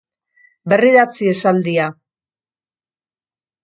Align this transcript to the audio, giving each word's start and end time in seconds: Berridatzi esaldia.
Berridatzi 0.73 1.29
esaldia. 1.33 1.87